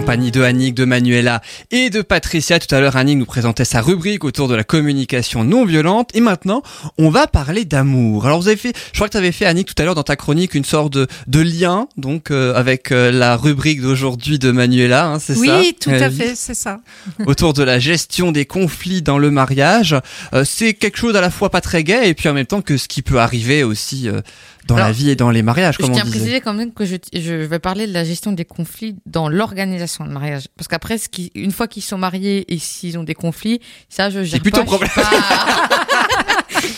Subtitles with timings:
[0.00, 2.58] compagnie de Annick, de Manuela et de Patricia.
[2.58, 6.10] Tout à l'heure, Annick nous présentait sa rubrique autour de la communication non violente.
[6.14, 6.62] Et maintenant,
[6.98, 8.26] on va parler d'amour.
[8.26, 10.02] Alors, vous avez fait, je crois que tu avais fait, Annick, tout à l'heure dans
[10.02, 14.50] ta chronique, une sorte de, de lien, donc, euh, avec euh, la rubrique d'aujourd'hui de
[14.50, 16.80] Manuela, hein, c'est oui, ça Oui, tout à Euh, fait, c'est ça.
[17.26, 19.96] autour de la gestion des conflits dans le mariage.
[20.34, 22.60] Euh, c'est quelque chose à la fois pas très gai et puis en même temps
[22.62, 24.08] que ce qui peut arriver aussi
[24.66, 26.72] dans la vie et dans les mariages, Je comme on tiens à préciser quand même
[26.72, 30.44] que je, je vais parler de la gestion des conflits dans l'organisation de mariage.
[30.56, 34.10] Parce qu'après, ce qui, une fois qu'ils sont mariés et s'ils ont des conflits, ça,
[34.10, 34.78] je gère plutôt pas.
[34.80, 35.10] je suis pas-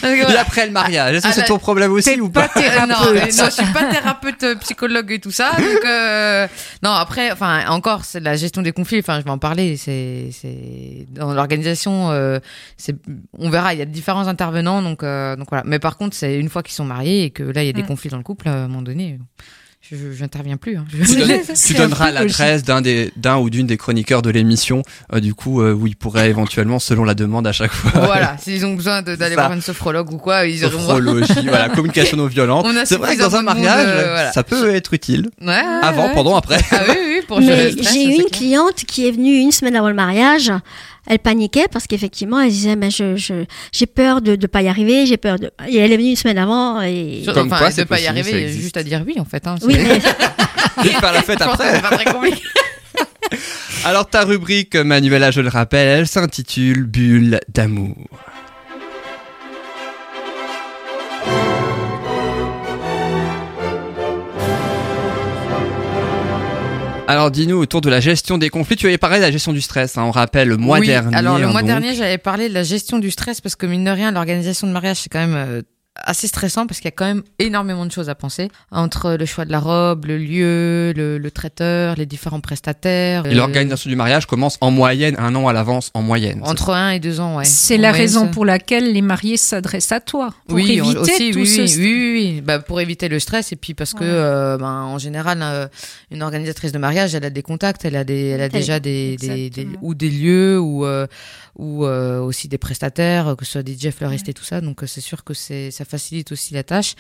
[0.03, 2.87] Et après le mariage, est-ce que Ah, c'est ton problème aussi ou pas pas Euh,
[2.87, 5.53] non, euh, je suis pas thérapeute, euh, psychologue et tout ça.
[5.59, 6.47] Donc, euh,
[6.83, 8.99] non, après, enfin, encore, c'est la gestion des conflits.
[9.01, 9.77] Enfin, je vais en parler.
[9.77, 12.11] C'est, c'est dans l'organisation.
[12.11, 12.39] Euh,
[12.77, 12.97] c'est,
[13.39, 13.75] on verra.
[13.75, 14.83] Il y a différents intervenants.
[14.83, 15.65] Donc, euh, donc voilà.
[15.67, 17.73] Mais par contre, c'est une fois qu'ils sont mariés et que là, il y a
[17.73, 17.87] des Mm.
[17.87, 18.49] conflits dans le couple.
[18.49, 19.19] À un moment donné,
[19.81, 20.77] je, j'interviens plus.
[20.77, 20.85] Hein.
[20.93, 24.29] Je- tu, donnes- tu un donneras l'adresse d'un des d'un ou d'une des chroniqueurs de
[24.31, 24.83] l'émission,
[25.15, 28.37] euh, du coup euh, où ils pourraient éventuellement, selon la demande à chaque fois, voilà.
[28.43, 30.73] S'ils ont besoin d'aller voir une sophrologue ou quoi, ils auront.
[30.79, 32.67] sophrologie, voilà, communication non violente.
[32.85, 34.33] C'est vrai que dans un mariage, euh, voilà.
[34.33, 35.31] ça peut être utile.
[35.41, 36.15] Ouais, ouais, Avant, ouais.
[36.15, 36.59] pendant, après.
[36.73, 38.31] Ah oui, oui, pour gérer Mais le stress, j'ai ça, eu une clair.
[38.31, 40.53] cliente qui est venue une semaine avant le mariage.
[41.07, 44.69] Elle paniquait parce qu'effectivement, elle disait, mais je, je, j'ai peur de ne pas y
[44.69, 45.51] arriver, j'ai peur de.
[45.67, 47.23] Et elle est venue une semaine avant et.
[47.33, 48.63] Comme enfin, quoi, de c'est pas y arriver, ça il y a existe.
[48.63, 49.47] juste à dire oui en fait.
[49.47, 50.01] Hein, Oui, mais
[50.85, 51.75] Et faire la fête Je après.
[51.77, 52.43] c'est pas très compliqué.
[53.85, 57.95] Alors ta rubrique, Manuela, je le rappelle, elle s'intitule Bulle d'amour.
[67.09, 69.63] Alors dis-nous autour de la gestion des conflits, tu avais parlé de la gestion du
[69.63, 71.17] stress, hein, on rappelle le mois Oui, dernier.
[71.17, 71.69] Alors le hein, mois donc.
[71.69, 74.73] dernier, j'avais parlé de la gestion du stress parce que mine de rien, l'organisation de
[74.73, 75.63] mariage, c'est quand même euh,
[76.05, 79.27] assez stressant parce qu'il y a quand même énormément de choses à penser entre le
[79.27, 83.27] choix de la robe, le lieu, le, le traiteur, les différents prestataires.
[83.27, 86.41] Et euh, l'organisation du mariage commence en moyenne un an à l'avance en moyenne.
[86.45, 87.45] entre un et deux ans, ouais.
[87.45, 90.35] c'est la moyenne, raison pour laquelle les mariés s'adressent à toi.
[90.47, 91.77] Pour oui, éviter aussi, tout oui, ce oui, stress.
[91.79, 92.41] oui, oui, oui.
[92.43, 94.11] Bah, pour éviter le stress et puis parce que, Ouais.
[94.11, 95.67] euh, ben, en général, euh,
[96.11, 98.81] une organisatrice de mariage, elle a des contacts, elle a des, elle a Elle- déjà
[98.81, 99.79] des, des, des- Exactement.
[99.83, 101.07] ou des lieux ou euh,
[101.57, 104.61] ou euh, aussi des prestataires, que ce soit DJ, fleuristes et tout ça.
[104.61, 106.95] Donc c'est sûr que c'est ça facilite aussi la tâche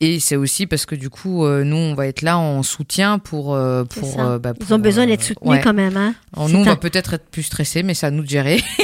[0.00, 3.18] et c'est aussi parce que du coup, euh, nous, on va être là en soutien
[3.18, 4.20] pour euh, pour, ça.
[4.32, 5.60] euh, bah, Ils ont besoin euh, d'être soutenus ouais.
[5.62, 5.96] quand même.
[5.96, 6.14] Hein.
[6.36, 8.62] Alors, nous, on va peut-être être plus stressés, mais c'est à nous de gérer.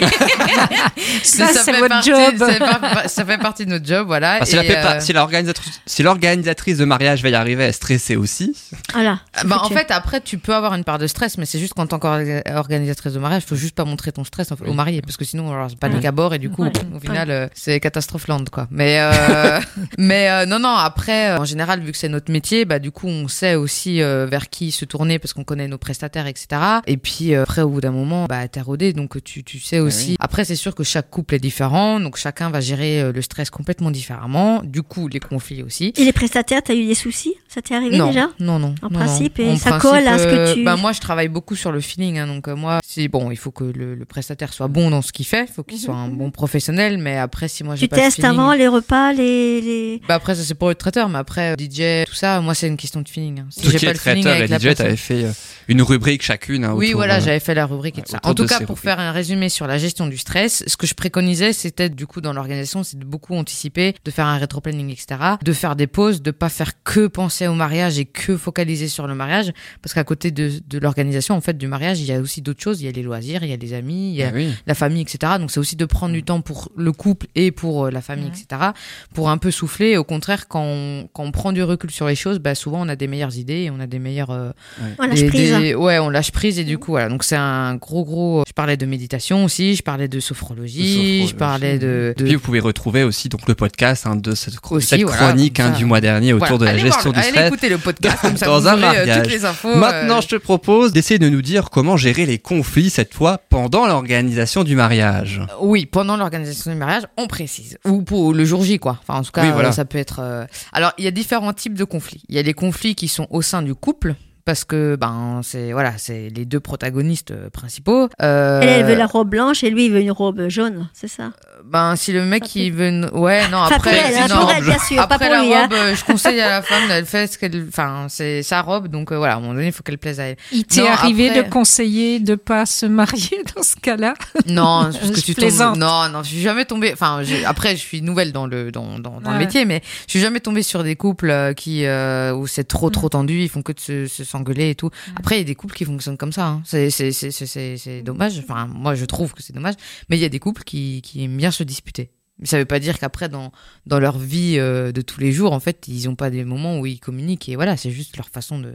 [1.23, 2.37] Ça, Mais c'est fait votre partie- job.
[2.39, 4.41] Ça fait, par- ça fait partie de notre job, voilà.
[4.41, 8.57] Que la euh, si l'organisatrice si l'organisatrice de mariage va y arriver à stresser aussi,
[8.93, 9.21] Voilà.
[9.35, 11.75] Ah bah, en fait, après, tu peux avoir une part de stress, mais c'est juste
[11.75, 15.25] qu'en tant qu'organisatrice de mariage, faut juste pas montrer ton stress au marié, parce que
[15.25, 16.07] sinon, alors, c'est panique Ouais.
[16.07, 16.73] à bord et du coup, Ouais.
[16.95, 18.67] au final, euh, c'est catastrophe land, quoi.
[18.71, 19.13] Mais, euh,
[19.99, 20.69] mais euh, non, non.
[20.71, 24.03] Après, euh, en général, vu que c'est notre métier, bah du coup, on sait aussi
[24.03, 26.61] euh, vers qui se tourner parce qu'on connaît nos prestataires, etc.
[26.87, 29.79] Et puis euh, après, au bout d'un moment, bah t'es rodé, donc tu tu sais
[29.81, 30.11] aussi.
[30.11, 30.17] oui.
[30.21, 33.51] Après, c'est sûr que chaque couple est différent, donc chacun va gérer euh, le stress
[33.51, 34.63] complètement différemment.
[34.65, 35.93] Du coup, les conflits aussi.
[35.97, 37.35] Et les prestataires, t'as eu des soucis?
[37.49, 38.29] Ça t'est arrivé non, déjà?
[38.41, 38.75] Non, non.
[38.83, 39.45] En non, principe, non.
[39.47, 41.71] et En ça colle à ce que euh, tu- Bah, moi, je travaille beaucoup sur
[41.73, 42.19] le feeling.
[42.19, 45.03] hein, donc, euh, moi, c'est bon, il faut que le, le prestataire soit bon dans
[45.03, 45.47] ce qu'il fait.
[45.49, 46.99] Il faut qu'il soit un bon professionnel.
[46.99, 47.89] Mais après, si moi, j'ai Mhm.
[47.89, 49.32] Tu pas le testes avant les repas, les.
[49.61, 50.01] Les...
[50.09, 51.09] Bah, après, ça, c'est pour le traiteur.
[51.09, 53.41] Mais après, euh, DJ, tout ça, moi, c'est une question de feeling.
[53.41, 53.47] hein.
[53.51, 55.33] Si tout j'ai qui pas est le traiteur et DJ, t'avais fait euh,
[55.69, 56.65] une rubrique chacune.
[56.65, 58.21] hein, oui, autour, voilà, euh, j'avais fait la rubrique et ouais, tout ça.
[58.23, 58.83] En tout cas, pour rubriques.
[58.85, 62.21] faire un résumé sur la gestion du stress, ce que je préconisais, c'était du coup
[62.21, 65.21] dans l'organisation, c'est de beaucoup anticiper, de faire un rétro-planning, etc.
[65.43, 69.07] De faire des pauses, de pas faire que penser au mariage et que focaliser sur
[69.07, 72.21] le mariage, parce qu'à côté de, de l'organisation, en fait, du mariage, il y a
[72.21, 72.81] aussi d'autres choses.
[72.81, 74.53] Il y a les loisirs, il y a les amis, il y a ah oui.
[74.67, 75.35] la famille, etc.
[75.39, 78.71] Donc c'est aussi de prendre du temps pour le couple et pour la famille, etc.
[79.15, 79.97] Pour un peu souffler.
[79.97, 82.89] Au contraire, quand on, quand on prend du recul sur les choses, bah, souvent on
[82.89, 84.51] a des meilleures idées et on a des meilleures euh,
[84.99, 85.57] On lâche des- prise.
[85.59, 87.09] des- ouais, on lâche prise et du coup voilà.
[87.09, 88.43] Donc c'est un gros gros.
[88.47, 92.15] Je parlais de méditation aussi, je parlais de sophrologie, De je parlais de.
[92.17, 95.29] de- Puis vous pouvez retrouver aussi donc le podcast hein, de cette, Aussi, cette voilà,
[95.29, 96.59] chronique hein, du mois dernier autour Voilà.
[96.59, 97.47] de la Allez gestion voir- du allez stress.
[97.49, 99.23] écouter le podcast comme ça dans vous un euh, mariage.
[99.23, 99.75] toutes les infos.
[99.77, 103.39] Maintenant, euh, je te propose d'essayer de nous dire comment gérer les conflits cette fois
[103.49, 105.41] pendant l'organisation du mariage.
[105.61, 107.79] Oui, pendant l'organisation du mariage, on précise.
[107.87, 109.01] Ou pour le jour J, quoi.
[109.07, 109.69] Enfin, en tout cas, Oui, voilà.
[109.69, 110.21] euh, ça peut être.
[110.21, 112.23] euh, Alors, il y a différents types de conflits.
[112.29, 114.15] Il y a les conflits qui sont au sein du couple.
[114.45, 118.09] Parce que ben c'est voilà c'est les deux protagonistes euh, principaux.
[118.21, 121.07] Euh, Elle, elle veut la robe blanche et lui, il veut une robe jaune, c'est
[121.07, 121.31] ça?
[121.65, 124.41] Ben, si le mec il veut, ouais, non, pour après, elle, non.
[124.41, 125.55] pour elle, bien sûr, Après pas pour la lui.
[125.55, 125.63] hein.
[125.63, 128.89] robe, euh, je conseille à la femme, elle fait ce qu'elle, enfin, c'est sa robe,
[128.89, 130.37] donc euh, voilà, à un moment donné, il faut qu'elle plaise à elle.
[130.53, 134.15] Il t'est arrivé après- de conseiller de pas se marier dans ce cas-là?
[134.47, 135.75] Non, parce que Je tu plaisante.
[135.75, 135.83] tombes.
[135.83, 136.91] Non, non, je suis jamais tombée.
[136.93, 140.21] Enfin, après, je suis nouvelle dans le dans dans, dans le métier, mais je suis
[140.21, 142.93] jamais tombée sur des couples euh, qui euh, où c'est trop Mm.
[142.93, 144.91] trop tendu, ils font que de se se- s'engueuler et tout.
[145.17, 146.47] Après, il y a des couples qui fonctionnent comme ça.
[146.47, 146.63] hein.
[146.65, 148.43] C'est c'est c'est c'est c'est c'est dommage.
[148.43, 149.75] Enfin, moi, je trouve que c'est dommage,
[150.09, 152.11] mais il y a des couples qui qui aiment bien se disputer.
[152.39, 153.53] Mais ça veut pas dire qu'après dans
[153.87, 156.81] dans leur vie euh, de tous les jours, en fait, ils ont pas des moments
[156.81, 158.73] où ils communiquent et voilà, c'est juste leur façon de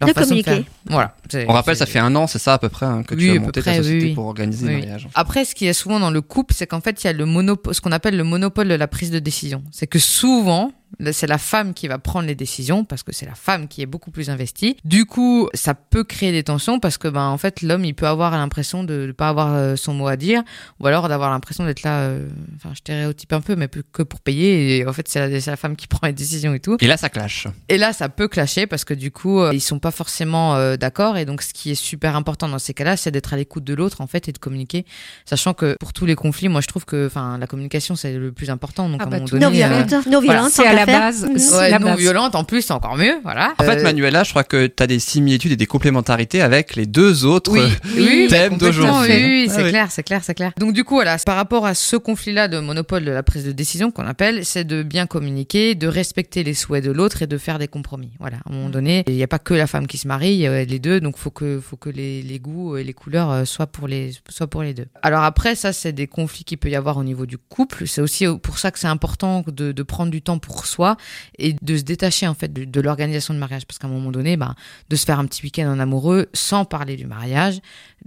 [0.00, 0.50] leur De façon de communiquer.
[0.50, 0.64] faire.
[0.86, 1.16] Voilà.
[1.48, 3.30] On rappelle, ça fait un an, c'est ça à peu près, hein, que Oui, tu
[3.30, 4.14] as peu monté près, ta société oui.
[4.14, 4.72] pour organiser Oui.
[4.74, 5.08] le mariage.
[5.14, 7.24] Après, ce qui est souvent dans le couple, c'est qu'en fait, il y a le
[7.24, 9.62] monopole, ce qu'on appelle le monopole de la prise de décision.
[9.70, 10.72] C'est que souvent,
[11.12, 13.86] c'est la femme qui va prendre les décisions parce que c'est la femme qui est
[13.86, 14.76] beaucoup plus investie.
[14.84, 18.06] Du coup, ça peut créer des tensions parce que, ben, en fait, l'homme, il peut
[18.06, 20.42] avoir l'impression de ne pas avoir euh, son mot à dire
[20.80, 22.26] ou alors d'avoir l'impression d'être là, euh,
[22.56, 24.78] enfin, je stéréotype un peu, mais que pour payer.
[24.78, 26.76] Et en fait, c'est la, femme qui prend les décisions et tout.
[26.80, 27.46] Et là, ça clash.
[27.68, 30.76] Et là, ça peut clasher parce que du coup, euh, ils sont pas forcément euh,
[30.76, 31.16] d'accord.
[31.16, 33.74] Et donc, ce qui est super important dans ces cas-là, c'est d'être à l'écoute de
[33.74, 34.84] l'autre, en fait, et de communiquer.
[35.24, 38.32] Sachant que pour tous les conflits, moi, je trouve que, enfin, la communication, c'est le
[38.32, 38.88] plus important.
[38.88, 40.50] Donc, Ah à un bah, moment donné, Non violente, non violente.
[40.50, 41.00] c'est à qu'à la faire.
[41.00, 41.28] base.
[41.36, 41.98] C'est euh, ouais, la non base.
[41.98, 43.54] violente, en plus, c'est encore mieux, voilà.
[43.58, 46.76] En fait, Euh, Manuela, je crois que tu as des similitudes et des complémentarités avec
[46.76, 47.50] les deux autres.
[47.52, 49.12] Oui, euh, oui, thème complètement, d'aujourd'hui.
[49.14, 50.52] Oui, oui, c'est clair, c'est clair, c'est clair.
[50.58, 53.52] Donc du coup, voilà, par rapport à ce conflit-là de monopole de la prise de
[53.52, 57.38] décision qu'on appelle, c'est de bien communiquer, de respecter les souhaits de l'autre et de
[57.38, 58.10] faire des compromis.
[58.20, 60.32] Voilà, à un moment donné, il n'y a pas que la femme qui se marie,
[60.32, 62.92] il y a les deux, donc faut que faut que les, les goûts et les
[62.94, 64.86] couleurs euh, soient pour les soient pour les deux.
[65.02, 67.86] Alors après, ça c'est des conflits qu'il peut y avoir au niveau du couple.
[67.86, 70.96] C'est aussi pour ça que c'est important de, de prendre du temps pour soi
[71.38, 74.10] et de se détacher en fait de, de l'organisation de mariage, parce qu'à un moment
[74.12, 74.54] donné, bah,
[74.90, 77.60] de se faire un petit week-end en amoureux sans parler du mariage,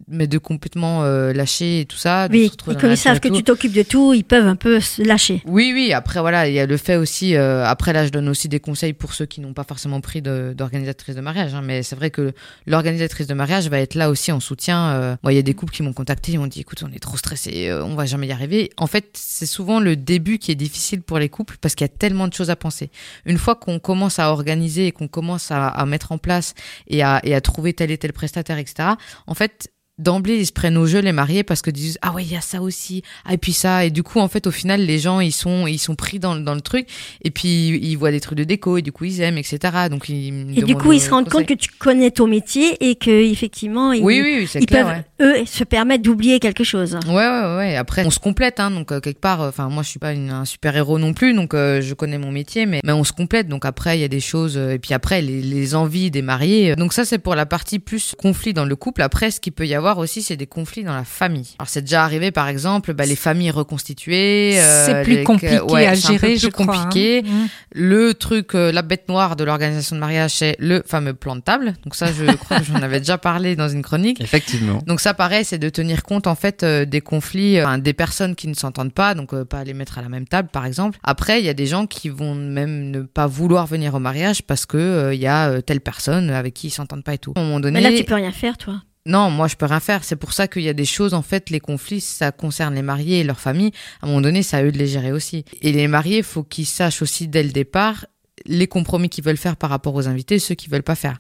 [0.08, 2.28] mais de complètement euh, lâcher et tout ça.
[2.32, 5.02] Oui, et comme ils savent que tu t'occupes de tout, ils peuvent un peu se
[5.02, 5.42] lâcher.
[5.46, 5.94] Oui, oui.
[5.94, 7.36] Après, voilà, il y a le fait aussi.
[7.36, 10.22] euh, après, là, je donne aussi des conseils pour ceux qui n'ont pas forcément pris
[10.22, 11.54] d'organisatrice de, mariage.
[11.54, 12.34] hein, mais c'est vrai que
[12.68, 14.92] l'organisatrice de mariage va être là aussi en soutien.
[14.94, 15.16] euh.
[15.24, 17.00] Moi, il y a des couples qui m'ont contacté, ils m'ont dit, écoute, on est
[17.00, 18.70] trop stressés, euh, on va jamais y arriver.
[18.78, 21.90] En fait, c'est souvent le début qui est difficile pour les couples parce qu'il y
[21.90, 22.92] a tellement de choses à penser.
[23.26, 26.54] Une fois qu'on commence à organiser et qu'on commence à, à mettre en place
[26.88, 28.90] et à, et à trouver tel et tel prestataire, etc.
[29.28, 29.72] En fait.
[30.02, 32.36] D'emblée, ils se prennent au jeu les mariés parce que disent ah ouais il y
[32.36, 35.00] a ça aussi ah et puis ça et du coup en fait au final les
[35.00, 36.88] gens ils sont ils sont pris dans, dans le truc
[37.24, 40.10] et puis ils voient des trucs de déco et du coup ils aiment etc donc
[40.10, 43.12] ils Et du coup, ils se rendent compte que tu connais ton métier et que
[43.12, 44.86] effectivement, ils, oui oui, ils clair
[45.18, 45.42] peuvent ouais.
[45.42, 46.98] eux se permettre d'oublier quelque chose.
[47.08, 47.76] Ouais, ouais, ouais.
[47.76, 48.72] Après, on se complète, hein.
[48.72, 51.34] Donc, euh, quelque part, enfin, moi, je suis pas une- un super héros non plus,
[51.34, 53.48] donc euh, je connais mon métier, mais, mais on se complète.
[53.48, 56.22] Donc après, il y a des choses, euh, et puis après, les, les envies des
[56.22, 56.76] mariés.
[56.76, 59.02] Donc ça, c'est pour la partie plus conflit dans le couple.
[59.02, 61.50] Après, ce qu'il peut y avoir aussi, c'est des conflits dans la famille.
[61.60, 64.60] Alors, c'est déjà arrivé, par exemple, bah, les familles reconstituées.
[64.60, 66.66] euh, c'est plus les- compliqué ouais, à c'est un peu gérer, plus je crois.
[66.66, 67.24] compliqué.
[67.26, 67.30] hein.
[67.30, 67.48] Mm.
[67.74, 71.42] Le truc, euh, la bête noire de l'organisation de mariage, c'est le fameux plan de
[71.42, 71.74] table.
[71.84, 74.22] Donc ça, je crois que j'en avais déjà parlé dans une chronique.
[74.22, 74.82] Effectivement.
[74.86, 78.36] Donc ça, pareil, c'est de tenir compte en fait euh, des conflits, euh, des personnes
[78.36, 80.98] qui ne s'entendent pas, donc euh, pas les mettre à la même table, par exemple.
[81.04, 84.42] Après, il y a des gens qui vont même ne pas vouloir venir au mariage
[84.44, 87.18] parce que euh, il y a euh, telle personne avec qui ils s'entendent pas et
[87.18, 87.34] tout.
[87.36, 88.82] À un moment donné, Mais là, tu peux rien faire, toi.
[89.06, 90.04] Non, moi je peux rien faire.
[90.04, 92.82] C'est pour ça qu'il y a des choses, en fait, les conflits, ça concerne les
[92.82, 93.72] mariés et leur famille.
[94.02, 95.44] À un moment donné, c'est à eux de les gérer aussi.
[95.62, 98.06] Et les mariés, faut qu'ils sachent aussi dès le départ
[98.46, 101.20] les compromis qu'ils veulent faire par rapport aux invités, ceux qu'ils veulent pas faire.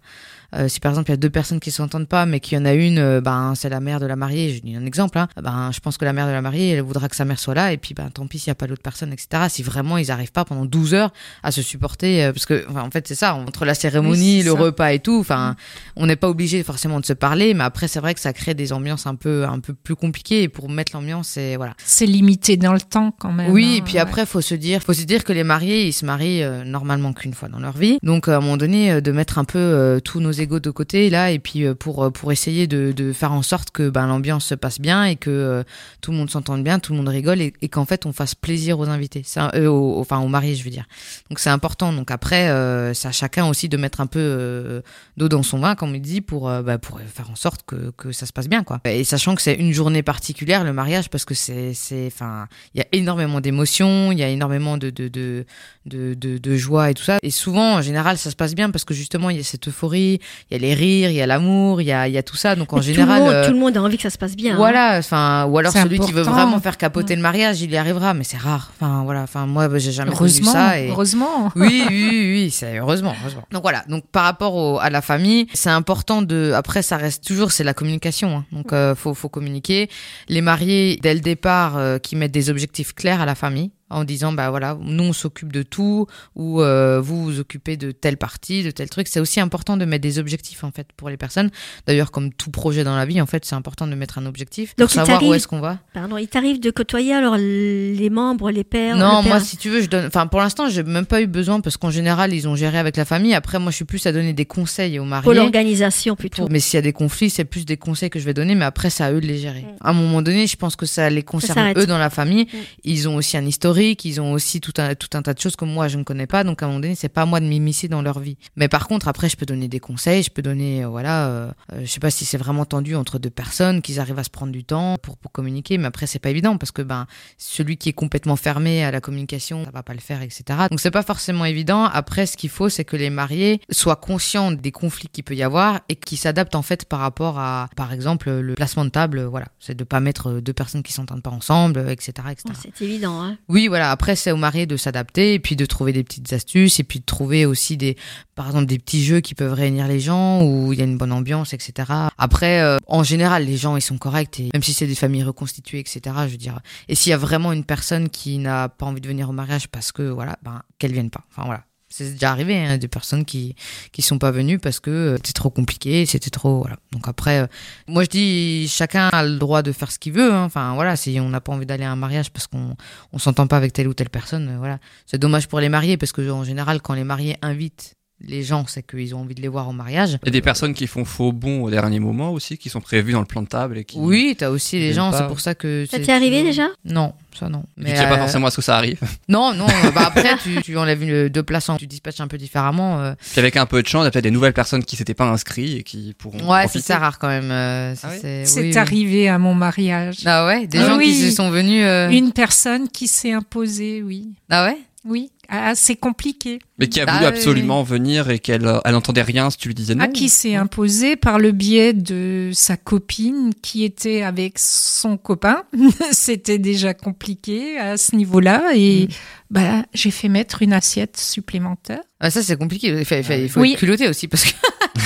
[0.55, 2.61] Euh, si par exemple il y a deux personnes qui s'entendent pas, mais qu'il y
[2.61, 4.53] en a une, euh, ben c'est la mère de la mariée.
[4.53, 5.17] Je dis un exemple.
[5.17, 7.39] Hein, ben je pense que la mère de la mariée, elle voudra que sa mère
[7.39, 9.43] soit là, et puis ben tant pis s'il y a pas l'autre personne, etc.
[9.49, 11.11] Si vraiment ils arrivent pas pendant 12 heures
[11.43, 14.43] à se supporter, euh, parce que enfin, en fait c'est ça entre la cérémonie, Oui,
[14.43, 14.57] le ça.
[14.59, 15.17] repas et tout.
[15.19, 15.55] Enfin,
[15.95, 18.53] on n'est pas obligé forcément de se parler, mais après c'est vrai que ça crée
[18.53, 20.43] des ambiances un peu un peu plus compliquées.
[20.43, 21.73] Et pour mettre l'ambiance, c'est voilà.
[21.83, 23.51] C'est limité dans le temps quand même.
[23.51, 23.99] Oui, hein, et puis ouais.
[23.99, 27.13] après, faut se dire, faut se dire que les mariés, ils se marient euh, normalement
[27.13, 27.97] qu'une fois dans leur vie.
[28.03, 31.31] Donc, à un moment donné, euh, de mettre un peu tous nos de côté là,
[31.31, 34.45] et puis euh, pour euh, pour essayer de, de faire en sorte que ben l'ambiance
[34.45, 35.63] se passe bien et que euh,
[36.01, 38.79] tout le monde s'entende bien, tout le monde rigole et, qu'en fait on fasse plaisir
[38.79, 39.23] aux invités,
[39.55, 40.85] enfin aux mariés, je veux dire.
[41.29, 41.93] Donc c'est important.
[41.93, 42.47] Donc après,
[42.93, 44.81] c'est à chacun aussi de mettre un peu
[45.17, 48.11] d'eau dans son vin, comme il dit, pour bah, pour faire en sorte que que
[48.11, 48.81] ça se passe bien, quoi.
[48.85, 52.79] Et sachant que c'est une journée particulière le mariage parce que c'est c'est enfin il
[52.79, 55.45] y a énormément d'émotions, il y a énormément de, de de
[55.85, 57.19] de de joie et tout ça.
[57.23, 59.67] Et souvent, en général, ça se passe bien parce que justement, il y a cette
[59.67, 60.19] euphorie,
[60.49, 62.23] il y a les rires, il y a l'amour, il y a, il y a
[62.23, 62.55] tout ça.
[62.55, 64.09] Donc en Mais général, tout le, monde, euh, tout le monde a envie que ça
[64.09, 64.53] se passe bien.
[64.53, 64.57] hein.
[64.57, 68.13] voilà, enfin, ou alors celui qui veut vraiment faire capoter le mariage, il y arrivera,
[68.13, 68.71] mais c'est rare.
[68.79, 70.79] Enfin voilà, enfin moi j'ai jamais connu Heureusement, ça.
[70.79, 70.89] Et...
[70.89, 71.51] heureusement.
[71.55, 73.43] Oui, oui, oui, oui, c'est heureusement, heureusement.
[73.51, 76.51] Donc voilà, donc par rapport au- à la famille, c'est important de.
[76.55, 78.37] Après, ça reste toujours, c'est la communication.
[78.37, 78.45] hein.
[78.51, 79.89] Donc euh, faut, faut communiquer.
[80.29, 84.03] Les mariés dès le départ, euh, qui mettent des objectifs clairs à la famille en
[84.03, 88.17] disant bah voilà nous on s'occupe de tout ou euh, vous vous occupez de telle
[88.17, 91.17] partie de tel truc c'est aussi important de mettre des objectifs en fait pour les
[91.17, 91.49] personnes
[91.87, 94.75] d'ailleurs comme tout projet dans la vie en fait c'est important de mettre un objectif
[94.77, 98.09] Donc, pour il savoir où est-ce qu'on va Pardon, il t'arrive de côtoyer alors les
[98.09, 100.05] membres, les pères Non, père- moi, si tu veux, je donne.
[100.05, 102.97] Enfin, pour l'instant, j'ai même pas eu besoin parce qu'en général, ils ont géré avec
[102.97, 103.33] la famille.
[103.33, 105.33] Après, moi, je suis plus à donner des conseils aux pour mariés.
[105.33, 106.43] l'organisation plutôt.
[106.43, 108.55] Pour- Mais s'il y a des conflits, c'est plus des conseils que je vais donner,
[108.55, 109.61] mais après, c'est à eux de les gérer.
[109.61, 109.75] Mm.
[109.81, 111.77] À un moment donné, je pense que ça les concerne s'arrête.
[111.77, 112.45] eux dans la famille.
[112.45, 112.57] Mm.
[112.85, 115.55] Ils ont aussi un historique, ils ont aussi tout un, tout un tas de choses
[115.55, 116.43] que moi, je ne connais pas.
[116.43, 118.37] Donc, à un moment donné, c'est pas à moi de m'immiscer dans leur vie.
[118.55, 121.51] Mais par contre, après, je peux donner des conseils, je peux donner, euh, voilà, euh,
[121.73, 124.29] euh, je sais pas si c'est vraiment tendu entre deux personnes, qu'ils arrivent à se
[124.29, 127.07] prendre du temps pour, pour communiquer, mais après, c'est pas évident parce que, ben,
[127.37, 130.43] celui qui est complètement fermé à la communication, ça va pas le faire, etc.
[130.69, 131.85] Donc c'est pas forcément évident.
[131.85, 135.43] Après, ce qu'il faut, c'est que les mariés soient conscients des conflits qu'il peut y
[135.43, 139.23] avoir et qu'ils s'adaptent en fait par rapport à, par exemple, le placement de table.
[139.23, 142.43] Voilà, c'est de pas mettre deux personnes qui s'entendent pas ensemble, etc., etc.
[142.49, 143.21] Oh, c'est évident.
[143.21, 143.37] Hein.
[143.47, 143.89] Oui, voilà.
[143.89, 146.99] Après, c'est aux mariés de s'adapter et puis de trouver des petites astuces et puis
[146.99, 147.95] de trouver aussi des,
[148.35, 150.97] par exemple, des petits jeux qui peuvent réunir les gens où il y a une
[150.97, 151.89] bonne ambiance, etc.
[152.17, 155.23] Après, euh, en général, les gens ils sont corrects et même si c'est des familles
[155.23, 156.01] reconstituées, etc.
[156.25, 156.59] Je veux dire.
[156.89, 159.69] Et s'il y a vraiment une personne qui n'a pas envie de venir au mariage
[159.69, 161.23] parce que voilà, ben qu'elle vienne pas.
[161.31, 161.63] Enfin voilà.
[161.91, 163.55] C'est déjà arrivé, hein, des personnes qui
[163.91, 166.77] qui sont pas venues parce que euh, c'était trop compliqué, c'était trop voilà.
[166.93, 167.47] Donc après, euh,
[167.87, 170.31] moi je dis chacun a le droit de faire ce qu'il veut.
[170.33, 170.45] hein.
[170.45, 172.75] Enfin voilà, si on n'a pas envie d'aller à un mariage parce qu'on
[173.11, 174.79] on s'entend pas avec telle ou telle personne, euh, voilà.
[175.05, 177.95] C'est dommage pour les mariés parce que en général, quand les mariés invitent
[178.27, 180.17] les gens, c'est qu'ils ont envie de les voir au mariage.
[180.23, 182.81] Il y a des personnes qui font faux bond au dernier moment aussi, qui sont
[182.81, 183.97] prévues dans le plan de table et qui.
[183.97, 185.85] Oui, t'as aussi les gens, c'est pour ça que.
[185.89, 186.67] Ça t'est arrivé déjà?
[186.85, 187.63] Non, ça non.
[187.77, 188.99] Mais tu sais pas euh, forcément à ce que ça arrive.
[189.29, 189.67] Non, non.
[189.67, 192.99] euh, bah après, tu, tu enlèves une, deux places, tu dispatches un peu différemment.
[193.01, 193.13] euh.
[193.31, 195.13] Puis avec un peu de chance, il y a peut-être des nouvelles personnes qui s'étaient
[195.13, 196.51] pas inscrites et qui pourront.
[196.51, 197.49] Ouais, c'est rare quand même.
[197.51, 198.77] euh, ça, Ah oui c'est oui.
[198.77, 200.17] arrivé à mon mariage.
[200.25, 201.83] Ah ouais, des Ah gens qui se sont venus.
[201.85, 204.29] euh, Une personne qui s'est imposée, oui.
[204.49, 204.77] Ah ouais?
[205.03, 206.59] Oui, ah, c'est compliqué.
[206.77, 207.29] Mais qui a Ah voulu oui.
[207.29, 210.05] absolument venir et qu'elle euh, elle entendait rien si tu lui disais non.
[210.05, 215.63] Ah, qui s'est imposée par le biais de sa copine qui était avec son copain.
[216.11, 219.13] C'était déjà compliqué à ce niveau-là et Mm.
[219.49, 222.01] bah, j'ai fait mettre une assiette supplémentaire.
[222.19, 222.89] Ah, ça c'est compliqué.
[222.89, 223.73] Il faut, il faut- il faut Oui.
[223.73, 224.51] être culotté aussi parce que.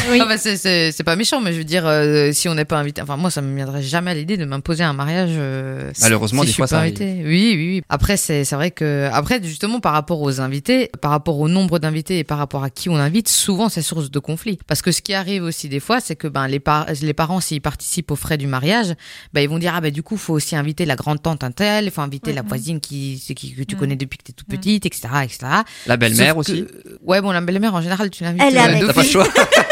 [0.09, 0.19] Oui.
[0.19, 2.77] Bah, c'est- c'est c'est pas méchant, mais je veux dire, euh, si on n'est pas
[2.77, 5.31] invité, enfin moi ça me viendrait jamais à l'idée de m'imposer un mariage.
[5.33, 7.05] euh, si- Malheureusement, si des je suis fois, pas ça invité.
[7.25, 7.81] Oui, oui, oui.
[7.89, 11.79] Après c'est c'est vrai que après justement par rapport aux invités, par rapport au nombre
[11.79, 14.59] d'invités et par rapport à qui on invite, souvent c'est source de conflit.
[14.67, 17.39] Parce que ce qui arrive aussi des fois, c'est que ben les par- les parents
[17.39, 18.93] s'ils participent aux frais du mariage,
[19.33, 21.51] ben ils vont dire ah ben du coup faut aussi inviter la grande tante un
[21.51, 24.47] tel, il faut inviter la voisine qui, qui que tu connais depuis que t'es toute
[24.47, 25.39] petite, etc., etc.
[25.88, 26.65] La belle-mère Sauf que- aussi.
[27.03, 28.41] Ouais, bon, la belle-mère, en général, tu l'invites.
[28.45, 29.27] Elle est avec- T'as pas le choix.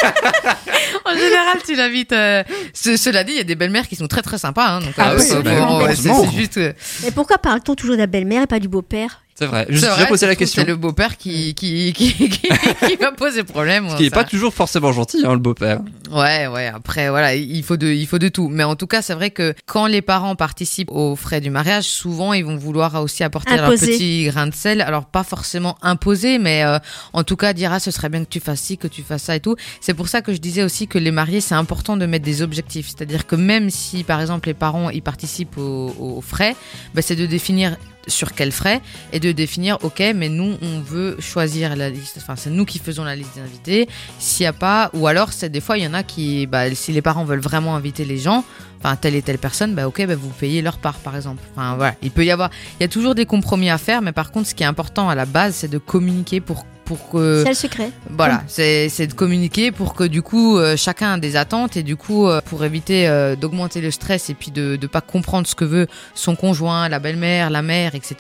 [1.06, 2.12] En général, tu l'invites.
[2.14, 2.44] euh,
[2.74, 4.68] ce- cela dit, il y a des belles-mères qui sont très très sympas.
[4.68, 6.58] Hein, donc, Ah euh, oui, bah ouais, c'est juste.
[6.58, 9.23] euh, Mais pourquoi parle-t-on toujours de la belle-mère et pas du beau-père?
[9.36, 9.66] C'est vrai.
[9.68, 10.62] Je vrai, déjà posé je la question.
[10.62, 13.90] C'est le beau-père qui qui qui, qui, qui va poser problème.
[13.90, 14.16] Ce qui est ça.
[14.18, 15.80] pas toujours forcément gentil, hein, le beau-père.
[16.12, 16.68] Ouais, ouais.
[16.68, 18.48] Après, voilà, il faut de, il faut de tout.
[18.50, 21.86] Mais en tout cas, c'est vrai que quand les parents participent aux frais du mariage,
[21.86, 23.88] souvent ils vont vouloir aussi apporter leur Imposer.
[23.88, 24.82] petit grain de sel.
[24.82, 26.78] Alors pas forcément imposer, mais euh,
[27.14, 29.24] en tout cas dire ah ce serait bien que tu fasses ci, que tu fasses
[29.24, 29.56] ça et tout.
[29.82, 32.44] C'est pour ça que je disais aussi que les mariés, c'est important de mettre des
[32.44, 32.90] objectifs.
[32.90, 36.56] C'est-à-dire que même si par exemple les parents ils participent aux, aux frais,
[36.94, 38.82] bah, c'est de définir sur quels frais
[39.12, 42.18] et de définir ok mais nous on veut choisir la liste.
[42.18, 45.32] Enfin c'est nous qui faisons la liste des invités s'il y a pas ou alors
[45.32, 48.06] c'est des fois il y en a qui bah, si les parents veulent vraiment inviter
[48.06, 48.44] les gens
[48.80, 51.42] enfin telle et telle personne bah ok bah, vous payez leur part par exemple.
[51.56, 51.96] Enfin voilà.
[52.02, 54.50] Il peut y avoir il y a toujours des compromis à faire mais par contre
[54.50, 57.56] ce qui est important à la base c'est de communiquer pour pour que C'est le
[57.56, 57.92] secret.
[58.10, 61.84] voilà, c'est c'est de communiquer pour que du coup euh, chacun a des attentes et
[61.84, 65.48] du coup euh, pour éviter euh, d'augmenter le stress et puis de ne pas comprendre
[65.48, 68.16] ce que veut son conjoint, la belle-mère, la mère, etc.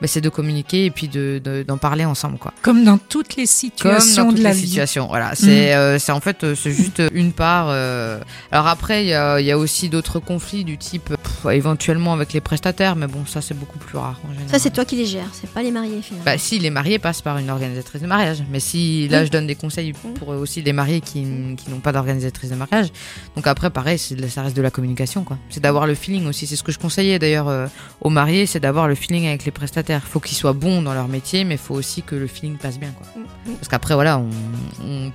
[0.00, 2.52] Ben, c'est de communiquer et puis de de- d'en parler ensemble quoi.
[2.62, 4.66] Comme dans toutes les Comme situations dans toutes de la les vie.
[4.66, 5.34] situations, voilà.
[5.34, 7.66] C'est euh, c'est en fait c'est juste une part.
[7.70, 8.18] euh.
[8.52, 12.12] Alors après il y a, il y a aussi d'autres conflits du type pff, éventuellement
[12.12, 14.50] avec les prestataires, mais bon ça c'est beaucoup plus rare en général.
[14.50, 16.24] Ça, c'est toi qui les gères, c'est pas les mariés finalement.
[16.24, 19.46] Bah, si les mariés passent par une organisatrice de mariage, mais si là je donne
[19.46, 21.22] des conseils pour euh, aussi les mariés qui,
[21.56, 22.88] qui n'ont pas d'organisatrice de mariage.
[23.36, 25.38] Donc après pareil, ça reste de la communication quoi.
[25.50, 26.46] C'est d'avoir le feeling aussi.
[26.46, 27.66] C'est ce que je conseillais d'ailleurs euh,
[28.00, 30.02] aux mariés, c'est d'avoir le feeling avec les prestataires.
[30.02, 32.90] Faut qu'ils soient bons dans leur métier, mais faut aussi que le feeling passe bien
[32.92, 33.06] quoi.
[33.16, 34.30] Mm, Parce qu'après voilà, on,
[34.84, 35.12] on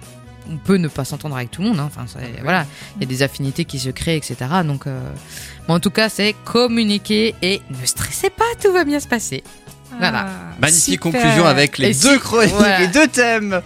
[0.50, 1.80] on peut ne pas s'entendre avec tout le monde.
[1.80, 1.88] hein.
[1.96, 2.06] Enfin,
[2.42, 2.66] voilà,
[2.98, 4.36] il y a des affinités qui se créent, etc.
[4.66, 5.00] Donc, euh,
[5.68, 9.44] mais en tout cas, c'est communiquer et ne stressez pas, tout va bien se passer.
[10.00, 10.28] Voilà.
[10.60, 11.12] Magnifique super.
[11.12, 12.80] conclusion avec les Et deux chroniques, voilà.
[12.80, 13.62] les deux thèmes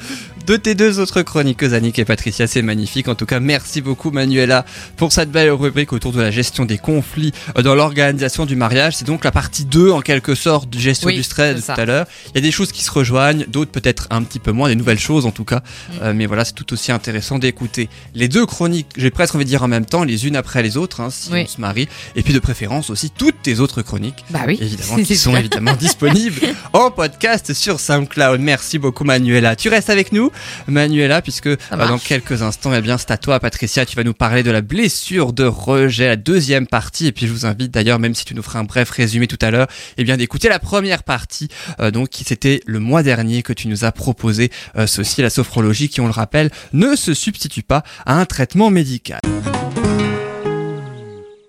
[0.46, 2.46] de tes deux autres chroniqueuses, Annick et Patricia.
[2.48, 3.08] C'est magnifique.
[3.08, 6.78] En tout cas, merci beaucoup, Manuela, pour cette belle rubrique autour de la gestion des
[6.78, 8.96] conflits euh, dans l'organisation du mariage.
[8.98, 11.80] C'est donc la partie 2, en quelque sorte, de gestion Oui, du stress de tout
[11.80, 12.06] à l'heure.
[12.30, 14.76] Il y a des choses qui se rejoignent, d'autres peut-être un petit peu moins, des
[14.76, 15.58] nouvelles choses en tout cas.
[15.60, 15.94] Mm.
[16.04, 19.50] Euh, mais voilà, c'est tout aussi intéressant d'écouter les deux chroniques, j'ai presque envie de
[19.50, 21.44] dire en même temps, les unes après les autres, hein, si Oui.
[21.46, 21.88] on se marie.
[22.16, 24.58] Et puis de préférence aussi toutes tes autres chroniques Bah oui.
[24.62, 26.42] évidemment, qui sont évidemment disponibles
[26.74, 28.40] en podcast sur SoundCloud.
[28.42, 29.56] Merci beaucoup Manuela.
[29.56, 30.32] Tu restes avec nous,
[30.68, 33.86] Manuela, puisque euh, dans quelques instants, eh bien, c'est à toi, Patricia.
[33.86, 37.08] Tu vas nous parler de la blessure de rejet, la deuxième partie.
[37.08, 39.40] Et puis, je vous invite d'ailleurs, même si tu nous feras un bref résumé tout
[39.42, 41.50] à l'heure, eh bien, d'écouter la première partie,
[41.80, 45.30] euh, donc, qui c'était le mois dernier que tu nous as proposé, euh, ceci, la
[45.30, 49.20] sophrologie, qui, on le rappelle, ne se substitue pas à un traitement médical.